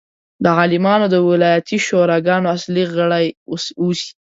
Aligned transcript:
د 0.43 0.45
عالمانو 0.57 1.05
د 1.13 1.15
ولایتي 1.29 1.77
شوراګانو 1.87 2.51
اصلي 2.55 2.83
غړي 2.93 3.25
اوسي. 3.81 4.09